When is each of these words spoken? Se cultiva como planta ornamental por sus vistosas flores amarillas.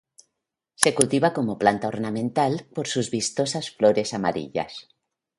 Se 0.83 0.91
cultiva 0.95 1.31
como 1.31 1.59
planta 1.59 1.87
ornamental 1.87 2.65
por 2.73 2.87
sus 2.87 3.11
vistosas 3.11 3.69
flores 3.69 4.15
amarillas. 4.15 4.87